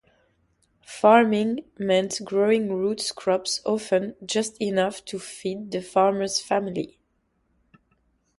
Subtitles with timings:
[0.83, 6.97] Farming meant growing root crops-often just enough to feed the farmer's family.